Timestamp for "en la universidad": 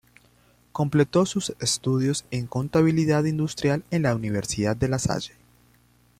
3.91-4.75